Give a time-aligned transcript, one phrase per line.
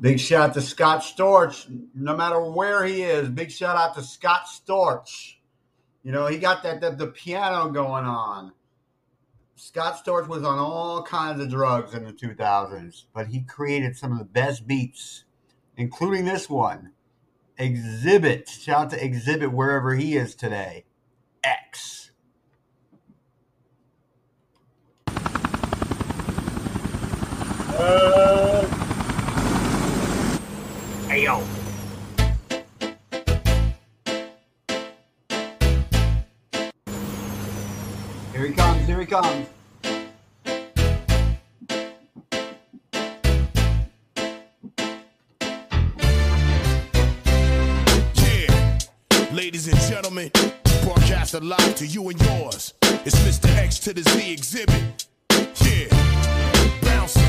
[0.00, 3.28] Big shout out to Scott Storch, no matter where he is.
[3.28, 5.34] Big shout out to Scott Storch.
[6.04, 8.52] You know, he got that, the piano going on.
[9.56, 14.12] Scott Storch was on all kinds of drugs in the 2000s, but he created some
[14.12, 15.24] of the best beats,
[15.76, 16.92] including this one.
[17.58, 18.48] Xzibit.
[18.48, 20.84] Shout out to Xzibit wherever he is today.
[21.42, 21.97] X.
[39.08, 39.48] comes, here he comes.
[48.14, 50.30] Yeah, ladies and gentlemen,
[50.82, 52.74] broadcast live to you and yours.
[52.82, 53.48] It's Mr.
[53.56, 55.06] X to the Z Xzibit.
[55.64, 55.88] Yeah,
[56.82, 57.22] bouncing.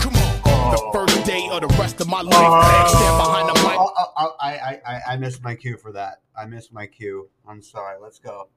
[0.00, 2.34] Come on, the first day of the rest of my life.
[2.34, 3.78] Uh, X stand behind the mic.
[3.78, 6.22] Oh, oh, oh, I, I, I, I missed my cue for that.
[6.36, 7.28] I missed my cue.
[7.48, 7.98] I'm sorry.
[8.00, 8.48] Let's go.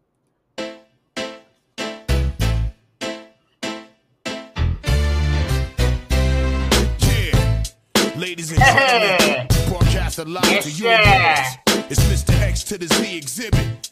[8.27, 11.85] Ladies and gentlemen, broadcast live Yes, to you sir.
[11.89, 12.37] It's Mr.
[12.41, 13.91] X to the Z Xzibit.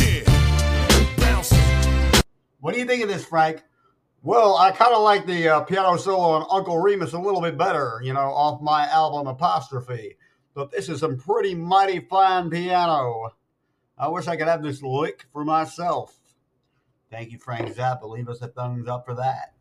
[0.00, 2.20] Yeah, bouncing.
[2.58, 3.62] What do you think of this, Frank?
[4.24, 7.56] Well, I kind of like the uh, piano solo on Uncle Remus a little bit
[7.56, 10.16] better, you know, off my album Apostrophe.
[10.54, 13.30] But this is some pretty mighty fine piano.
[13.96, 16.18] I wish I could have this lick for myself.
[17.12, 18.10] Thank you, Frank Zappa.
[18.10, 19.52] Leave us a thumbs up for that.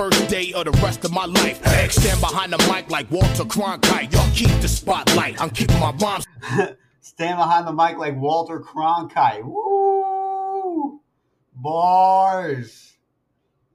[0.00, 1.62] First day of the rest of my life.
[1.92, 4.10] Stand behind the mic like Walter Cronkite.
[4.10, 5.38] Y'all keep the spotlight.
[5.38, 6.24] I'm keeping my rhymes
[7.02, 9.44] Stand behind the mic like Walter Cronkite.
[9.44, 11.02] Woo!
[11.54, 12.94] Bars.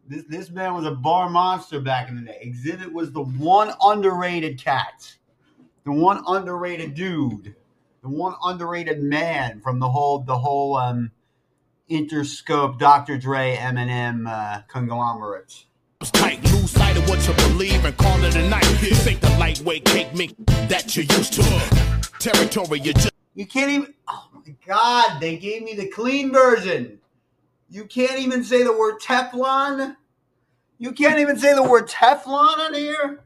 [0.07, 2.51] This this man was a bar monster back in the day.
[2.51, 5.17] Xzibit was the one underrated cat,
[5.83, 7.55] the one underrated dude,
[8.01, 11.11] the one underrated man from the whole the whole um,
[11.87, 13.19] Interscope Dr.
[13.19, 15.65] Dre Eminem uh, conglomerate.
[16.11, 16.43] Tight.
[16.51, 18.63] Lose sight of what you believe and call it a night.
[18.81, 20.33] This ain't the lightweight cake mix
[20.69, 21.43] that you're used to.
[22.19, 23.93] Territory you just You can't even.
[24.07, 25.19] Oh my God!
[25.19, 26.99] They gave me the clean version.
[27.69, 29.95] You can't even say the word Teflon.
[30.77, 33.21] You can't even say the word Teflon on here.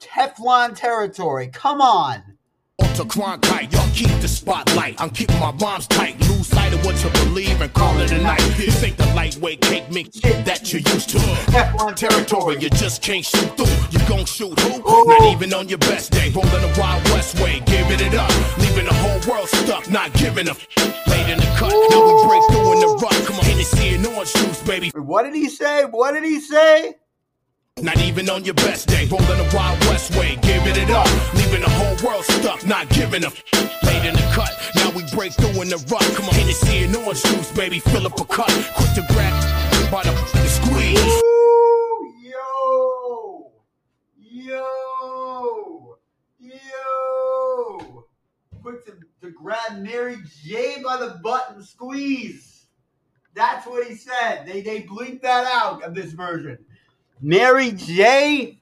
[0.00, 1.48] Teflon territory.
[1.48, 2.22] Come on.
[2.78, 3.72] Walter Cronkite.
[3.72, 5.00] Y'all keep the spotlight.
[5.00, 6.20] I'm keeping my rhymes tight.
[6.28, 8.40] Lose sight of what you believe and call it a night.
[8.56, 11.18] This ain't the lightweight cake mix that you're used to.
[11.52, 13.76] Teflon Territory you just can't shoot through.
[13.90, 15.04] You gon' shoot who?
[15.08, 16.30] Not even on your best day.
[16.30, 18.30] Rolling the Wild West way, giving it up.
[18.58, 20.66] Leaving the whole world stuck, not giving a f-
[21.06, 23.26] Late in the cut, now we break through in the rough.
[23.26, 24.90] Come on, Hennessy and orange juice, baby.
[24.94, 25.84] What did he say?
[25.84, 26.94] What did he say?
[27.82, 29.06] Not even on your best day.
[29.06, 31.06] Rolling the Wild West way, giving it up.
[31.34, 33.44] Leaving the whole world stuck, not giving a f-
[33.84, 36.14] Late in the cut, now we break through in the rough.
[36.16, 37.78] Come on, Hennessy and orange juice, baby.
[37.78, 38.48] Fill up a cup.
[38.74, 41.22] Quick to grab by the f- squeeze.
[41.22, 42.14] Woo!
[42.22, 43.52] Yo!
[44.18, 45.98] Yo!
[46.40, 48.04] Yo!
[48.60, 52.66] Quick to, to grab Mary J by the butt and squeeze.
[53.34, 54.46] That's what he said.
[54.46, 56.58] They they bleeped that out of this version.
[57.20, 58.60] Mary J.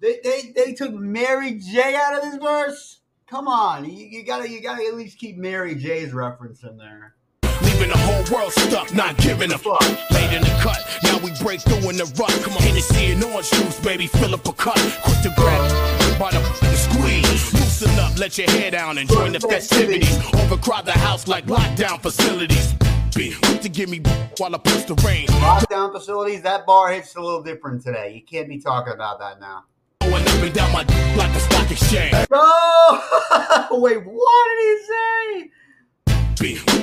[0.00, 3.00] They, they, they took Mary J out of this verse.
[3.28, 7.14] Come on, you, you gotta you gotta at least keep Mary J's reference in there.
[7.62, 9.80] Leaving the whole world stuck, not giving a fuck.
[10.10, 12.42] Late in the cut, now we break through in the rough.
[12.44, 14.78] Come on, Hennessy and orange juice, baby, fill up a cup.
[15.02, 17.52] Quick to grab by the squeeze.
[17.54, 20.16] Loosen up, let your hair down and join the festivities.
[20.34, 22.74] Overcrowd the house like lockdown facilities.
[23.14, 24.00] Be quick to give me
[24.38, 25.26] while I push the rain.
[25.28, 28.12] Lockdown facilities, that bar hits a little different today.
[28.14, 29.64] You can't be talking about that now.
[30.00, 32.26] Going up and down my dick like the stock exchange.
[32.30, 35.50] Oh, wait, what did he say?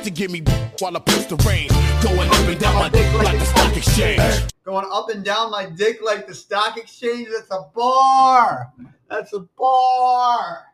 [0.03, 0.41] To give me
[0.79, 1.69] while I push the rain.
[2.01, 4.53] Going up and down my dick like the stock exchange.
[4.65, 7.29] Going up and down my dick like the stock exchange?
[7.31, 8.73] That's a bar.
[9.09, 10.65] That's a bar.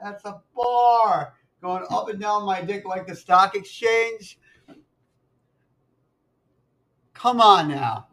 [0.00, 1.34] That's a bar.
[1.62, 4.38] Going up and down my dick like the stock exchange?
[7.20, 8.06] Come on now.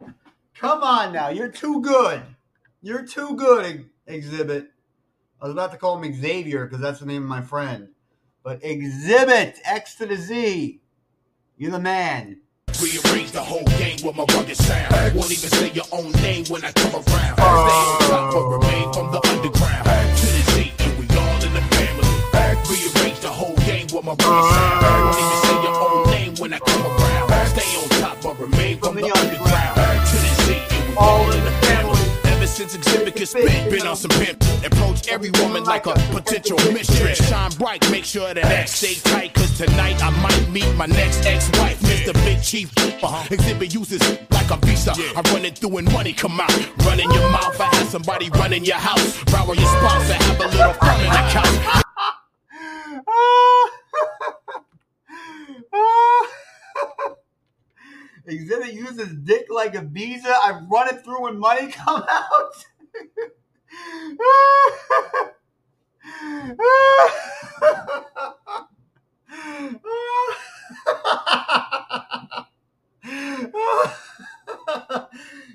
[0.54, 1.30] Come on now.
[1.30, 2.20] You're too good.
[2.82, 4.66] You're too good, Xzibit.
[5.40, 7.88] I was about to call him Xavier because that's the name of my friend.
[8.42, 10.82] But Xzibit, X to the Z.
[11.56, 12.42] You're the man.
[12.82, 14.92] Rearrange the whole game with my rugged sound.
[15.14, 17.38] Won't even say your own name when I come around.
[17.38, 17.96] Oh.
[18.02, 20.18] Stay on top but remain from the underground.
[20.18, 22.08] To the Z, and we all in the family.
[22.68, 24.84] Rearrange the whole game with my rugged sound.
[24.84, 25.04] Oh.
[25.06, 25.37] Won't even
[33.44, 34.42] been on some pimp.
[34.64, 37.18] Approach every woman like a potential mistress.
[37.28, 39.34] Shine bright, make sure that X stay tight.
[39.34, 42.12] Cause tonight I might meet my next ex-wife, Mr.
[42.24, 42.70] Big Chief.
[42.76, 43.24] Uh-huh.
[43.28, 44.00] Xzibit uses
[44.30, 44.92] like a visa.
[44.96, 46.50] I run it through and money come out.
[46.84, 49.22] Run in your mouth, I have somebody running your house.
[49.24, 51.84] Borrow your spouse and have a little fun in the couch.
[58.28, 60.28] Xzibit uses dick like a visa.
[60.28, 62.66] I run it through when money come out.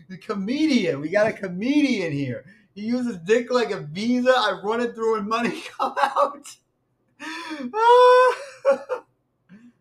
[0.07, 1.01] The comedian.
[1.01, 2.45] We got a comedian here.
[2.75, 4.33] He uses dick like a visa.
[4.35, 6.47] I run it through and money come out.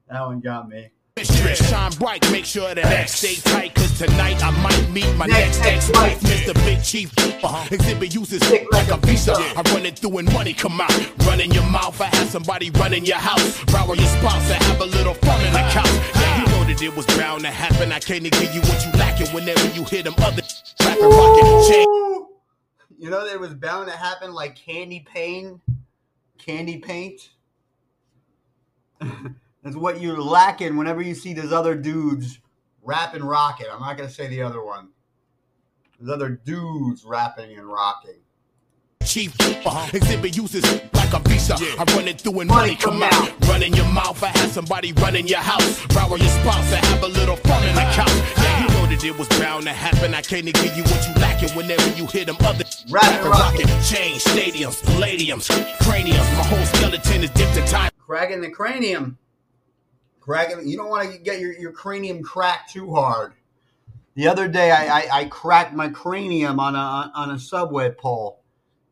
[0.09, 0.91] that one got me.
[1.53, 3.75] Mistress, shine bright, make sure that X stay tight.
[3.75, 6.21] Cause tonight I might meet my next, Next ex-wife.
[6.21, 6.55] Mr.
[6.65, 7.13] Big Chief.
[7.19, 7.69] Uh-huh.
[7.69, 9.35] Xzibit uses dick like a visa.
[9.37, 11.27] I run it through and money come out.
[11.27, 13.63] Run in your mouth, I have somebody running your house.
[13.67, 15.93] Borrow your spouse and have a little fun in the couch.
[16.15, 17.93] Yeah, you know that it was bound to happen.
[17.93, 20.43] I can't give you what you lacking whenever you hear them other
[20.81, 21.87] rapping rockin' chain.
[22.97, 25.61] You know that it was bound to happen like candy paint.
[26.39, 27.29] Candy paint.
[29.63, 32.41] That's what you're lacking whenever you see those other dudes
[32.83, 33.67] rapping rocking.
[33.73, 34.89] I'm not gonna say the other one.
[35.99, 38.19] There's other dudes rapping and rocking.
[39.05, 39.87] Chief uh-huh.
[39.93, 40.65] Xzibit uses
[40.95, 41.55] like a visa.
[41.55, 43.13] I run it through and money, Money come come out.
[43.15, 43.49] out.
[43.49, 45.85] Run in your mouth, I have somebody running your house.
[45.87, 48.11] Borrow your spouse and have a little fun in the couch.
[48.39, 50.15] Yeah, you know that it was bound to happen.
[50.15, 53.67] I can't give you what you lacking whenever you hear them other Rapping, rocking.
[53.83, 55.47] Change stadiums, palladiums,
[55.83, 56.19] craniums.
[56.37, 57.91] My whole skeleton is dipped in time.
[57.99, 59.19] Cracking the cranium.
[60.23, 60.67] Cracking.
[60.69, 63.35] You don't want to get your, your cranium cracked too hard.
[64.15, 68.43] The other day, I, I, I cracked my cranium on a on a subway pole.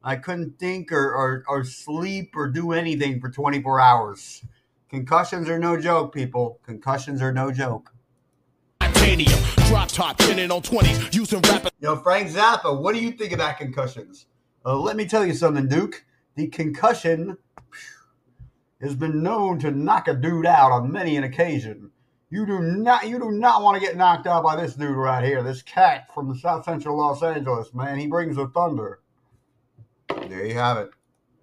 [0.03, 4.43] I couldn't think or, or, or sleep or do anything for 24 hours.
[4.89, 6.59] Concussions are no joke, people.
[6.65, 7.93] Concussions are no joke.
[8.81, 9.39] Titanium,
[9.69, 11.43] drop top, pinning on 20s, using.
[11.45, 14.27] You know, Frank Zappa, what do you think about concussions?
[14.65, 16.05] Uh, let me tell you something, Duke.
[16.35, 17.37] The concussion
[17.71, 18.00] phew,
[18.81, 21.91] has been known to knock a dude out on many an occasion.
[22.31, 25.25] You do not, you do not want to get knocked out by this dude right
[25.25, 27.99] here, this cat from the South Central Los Angeles, man.
[27.99, 29.01] He brings the thunder.
[30.29, 30.91] There you have it.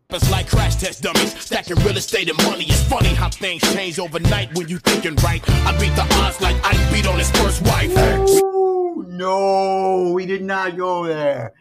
[0.10, 2.63] It's like crash test dummies, stacking real estate and money.
[2.63, 5.44] It's funny how things change overnight when you thinking right.
[5.50, 7.92] I beat the odds like Ike beat on his first wife.
[8.31, 11.54] Ooh, no, we did not go there.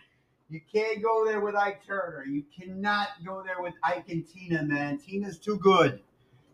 [0.49, 2.25] You can't go there with Ike Turner.
[2.25, 4.99] You cannot go there with Ike and Tina, man.
[4.99, 6.01] Tina's too good.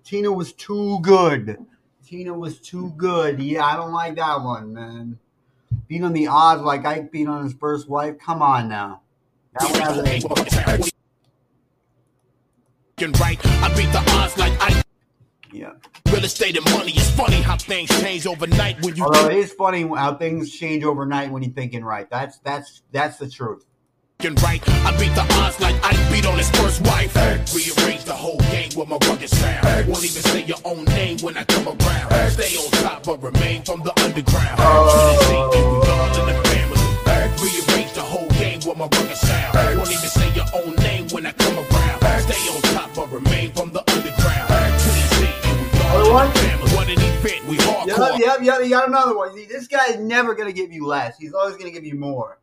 [0.03, 1.59] Tina was too good.
[2.05, 3.39] Tina was too good.
[3.41, 5.19] Yeah, I don't like that one, man.
[5.89, 8.19] Beat on the odds like Ike beat on his first wife.
[8.19, 9.03] Come on now.
[9.59, 10.03] That one has a,
[12.97, 14.85] Thinking right, I beat the odds like Ike.
[15.53, 15.73] yeah.
[16.11, 16.93] Real estate and money.
[16.93, 20.83] It's funny how things change overnight when you Although it is funny how things change
[20.83, 22.09] overnight when you're thinking right.
[22.09, 23.67] That's that's that's the truth.
[24.23, 24.63] Thinking right.
[24.87, 27.15] I beat the odds like Ike beat on his first wife.
[27.55, 29.89] Rearrange the whole game with my rugged sound.
[29.89, 32.31] Won't even say your own name when I come around.
[32.31, 34.59] Stay on top but remain from the underground.
[34.59, 36.83] Trinity, and we all in the family.
[37.43, 39.79] Rearrange the whole game with my rugged sound.
[39.79, 42.23] Won't even say your own name when I come around.
[42.23, 44.49] Stay on top but remain from the underground.
[44.83, 46.29] Trinity, and we all in one?
[46.29, 46.71] the family.
[46.77, 48.19] What an event, we Yep, hardcore.
[48.19, 48.61] yep, yep.
[48.63, 49.35] You got another one.
[49.35, 51.19] See, this guy is never gonna give you less.
[51.19, 52.39] He's always gonna give you more.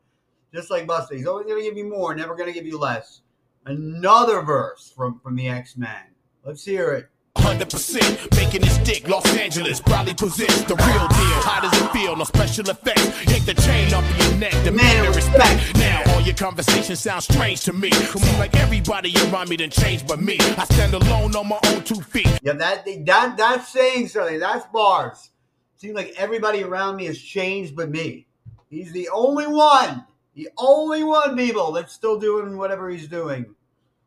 [0.54, 3.22] Just like Buster, he's always gonna give you more, never gonna give you less.
[3.66, 6.02] Another verse from from the X Men.
[6.44, 7.10] Let's hear it.
[7.38, 9.08] Hundred percent making it stick.
[9.08, 11.42] Los Angeles probably possess the real deal.
[11.44, 12.16] How does it feel?
[12.16, 13.26] No special effects.
[13.30, 14.52] Yank the chain off your neck.
[14.64, 15.76] Demand the respect.
[15.76, 17.92] Now all your conversations sound strange to me.
[17.92, 20.38] Seem like everybody around me done changed but me.
[20.40, 22.40] I stand alone on my own two feet.
[22.42, 24.40] Yeah, that that that's saying something.
[24.40, 25.30] That's bars.
[25.76, 28.26] Seems like everybody around me has changed but me.
[28.70, 30.06] He's the only one,
[30.40, 33.46] the only one, people that's still doing whatever he's doing.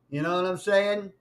[0.08, 1.12] You know what I'm saying?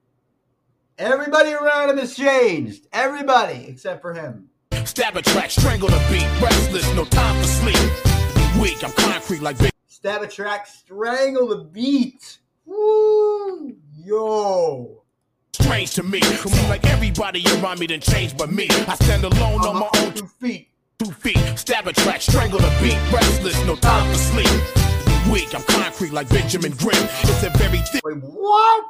[0.98, 2.88] Everybody around him has changed.
[2.94, 4.48] Everybody except for him.
[4.86, 6.25] Stab a track, strangle the beat.
[6.41, 8.62] Restless, no time for sleep.
[8.62, 9.72] Weak, I'm concrete like big.
[9.88, 12.38] Stab a track, strangle the beat.
[12.65, 13.75] Woo!
[13.98, 15.03] Yo!
[15.51, 16.22] Strange to me.
[16.22, 18.68] Seem like everybody around me done changed but me.
[18.88, 20.70] I stand alone on my own two feet.
[21.00, 21.38] two feet.
[21.58, 22.98] Stab a track, strangle the beat.
[23.12, 24.80] Restless, no time for sleep.
[25.30, 26.96] Weak, I'm concrete like Benjamin Grimm.
[27.24, 28.04] It's a very thick.
[28.06, 28.86] Wait, what?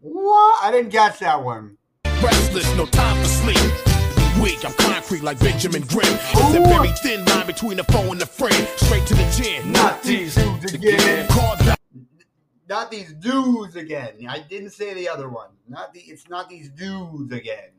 [0.00, 0.64] What?
[0.64, 1.76] I didn't catch that one.
[2.22, 3.84] Restless, no time for sleep.
[4.42, 4.64] weak.
[4.64, 6.06] I'm concrete like Benjamin Grimm.
[6.08, 8.54] It's a very thin line between the foe and the friend.
[8.76, 9.70] Straight to the chin.
[9.72, 11.28] Not these dudes again.
[12.68, 14.26] Not these dudes again.
[14.28, 15.50] I didn't say the other one.
[15.68, 16.00] Not the.
[16.00, 17.70] It's not these dudes again.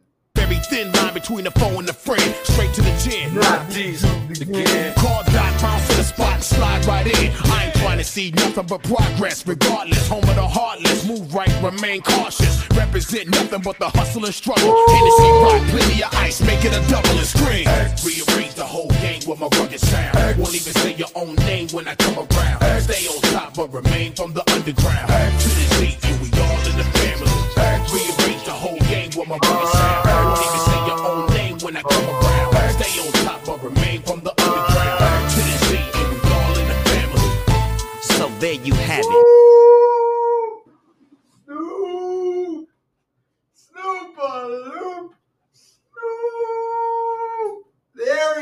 [0.68, 2.36] Thin line between the foe and the friend.
[2.44, 3.34] Straight to the chin.
[3.36, 4.04] Not these
[4.42, 4.94] again.
[4.96, 7.32] Call Doc, bounce to the spot and slide right in.
[7.52, 10.08] I ain't trying to see nothing but progress, regardless.
[10.08, 12.68] Home of the heartless, move right, remain cautious.
[12.72, 14.76] Represent nothing but the hustle and struggle.
[14.88, 17.66] Hennessy rock, plenty of ice, make it a double and scream.
[18.04, 20.40] Rearrange the whole game with my rugged sound.
[20.40, 22.82] Won't even say your own name when I come around.
[22.82, 25.08] Stay on top, but remain from the underground.
[25.08, 26.25] To the Z, and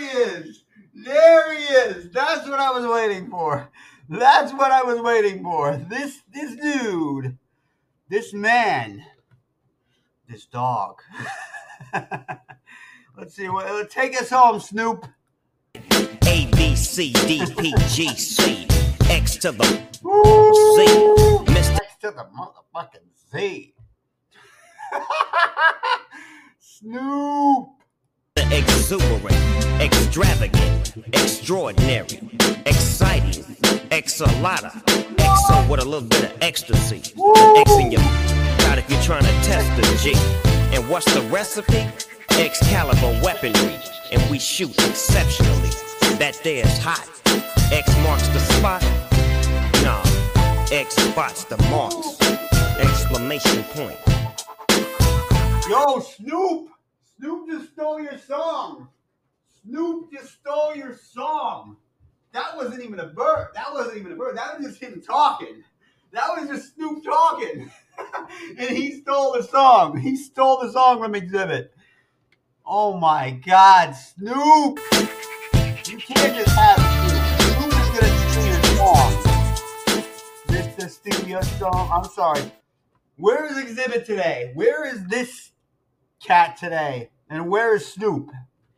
[0.04, 0.64] he is!
[0.94, 2.10] There he is!
[2.12, 3.70] That's what I was waiting for.
[4.10, 5.78] That's what I was waiting for.
[5.78, 7.38] This this dude,
[8.10, 9.04] this man,
[10.28, 11.02] this dog.
[13.18, 13.48] Let's see.
[13.50, 15.08] Well, uh, take us home, Snoop.
[16.26, 18.68] A B C D P G C
[19.10, 21.46] X to the Woo!
[21.46, 21.76] Mr.
[21.76, 23.74] X to the motherfucking Z.
[26.60, 27.83] Snoop.
[28.54, 32.20] Exuberant, extravagant, extraordinary,
[32.66, 33.44] exciting,
[33.90, 34.72] exalata,
[35.18, 36.98] exo with a little bit of ecstasy.
[37.58, 38.02] X in your
[38.68, 40.14] out if you're trying to test the G.
[40.76, 41.88] And what's the recipe?
[42.32, 43.80] Excalibur weaponry,
[44.12, 45.70] and we shoot exceptionally.
[46.20, 47.10] That there is hot.
[47.72, 48.82] X marks the spot.
[49.84, 50.04] Nah,
[50.72, 52.18] X spots the marks.
[52.80, 53.98] Exclamation point.
[55.70, 56.73] Yo, Snoop.
[57.18, 58.90] Snoop just stole your song.
[59.62, 61.78] Snoop just stole your song.
[62.32, 63.50] That wasn't even a bird.
[63.54, 64.38] That wasn't even a bird.
[64.38, 65.64] That was just him talking.
[66.12, 67.72] That was just Snoop talking.
[68.58, 69.98] and he stole the song.
[69.98, 71.70] He stole the song from Xzibit.
[72.66, 74.80] Oh my God, Snoop.
[75.86, 77.24] You can't just have Snoop.
[77.58, 79.24] Snoop is to steal your song.
[80.48, 80.90] Mr.
[80.90, 81.90] Steal Your Song.
[81.92, 82.52] I'm sorry.
[83.18, 84.52] Where is Xzibit today?
[84.56, 85.52] Where is this
[86.24, 87.10] cat today?
[87.30, 88.32] And where is Snoop?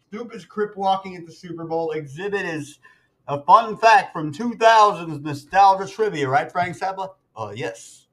[0.10, 1.94] Snoop is crip walking at the Super Bowl.
[1.96, 2.80] Xzibit is
[3.28, 7.14] a fun fact from 2000's nostalgia trivia, right, Frank Zappa?
[7.36, 8.08] Uh, yes.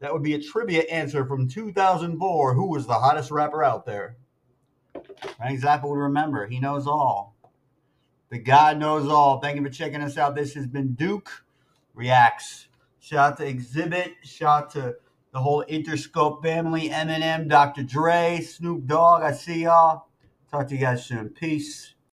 [0.00, 2.54] That would be a trivia answer from 2004.
[2.54, 4.16] Who was the hottest rapper out there?
[5.36, 6.46] Frank Zappa would remember.
[6.46, 7.34] He knows all.
[8.30, 9.40] The God knows all.
[9.40, 10.34] Thank you for checking us out.
[10.34, 11.44] This has been Duke
[11.94, 12.66] Reacts.
[13.00, 14.14] Shout out to Xzibit.
[14.24, 14.96] Shout out to
[15.36, 17.82] the whole Interscope family, Eminem, Dr.
[17.82, 19.22] Dre, Snoop Dogg.
[19.22, 20.06] I see y'all.
[20.50, 21.28] Talk to you guys soon.
[21.28, 21.92] Peace.